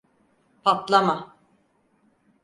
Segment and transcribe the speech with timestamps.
[0.63, 1.35] Patlama!